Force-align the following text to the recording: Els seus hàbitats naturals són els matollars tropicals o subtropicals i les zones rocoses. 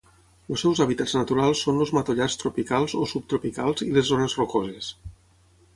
Els 0.53 0.61
seus 0.65 0.79
hàbitats 0.85 1.13
naturals 1.17 1.61
són 1.67 1.83
els 1.85 1.91
matollars 1.97 2.39
tropicals 2.45 2.97
o 3.03 3.07
subtropicals 3.13 3.87
i 3.91 3.93
les 3.99 4.13
zones 4.15 4.39
rocoses. 4.41 4.91